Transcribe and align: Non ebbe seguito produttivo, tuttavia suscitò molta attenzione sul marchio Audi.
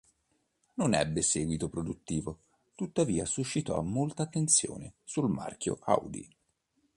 Non 0.77 0.95
ebbe 0.95 1.21
seguito 1.21 1.69
produttivo, 1.69 2.39
tuttavia 2.73 3.23
suscitò 3.25 3.79
molta 3.83 4.23
attenzione 4.23 4.95
sul 5.03 5.29
marchio 5.29 5.77
Audi. 5.79 6.27